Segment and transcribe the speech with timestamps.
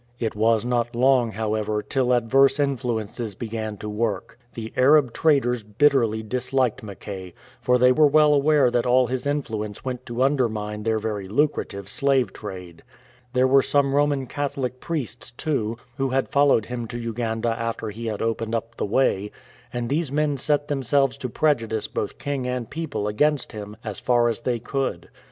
[0.19, 4.39] It was not long, however, till adverse influences began to work.
[4.55, 9.85] The Arab traders bitterly disliked Mackay, for they were well aware that all his influence
[9.85, 12.81] went to under mine their very lucrative slave trade.
[13.33, 18.07] There were some Roman Catholic priests, too, who had followed him to Uganda after he
[18.07, 19.29] had opened up the way,
[19.71, 24.29] and these men set themselves to prejudice both king and people against him as far
[24.29, 25.09] as they could.